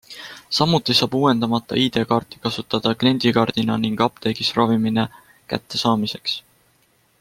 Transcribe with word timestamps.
Samuti 0.59 0.95
saab 0.99 1.17
uuendamata 1.17 1.77
ID-kaarti 1.83 2.41
kasutada 2.45 2.91
kliendikaardina 3.03 3.73
ning 3.83 3.95
apteegis 4.07 4.49
ravimine 4.59 5.03
kätte 5.53 5.75
saamiseks. 5.85 6.33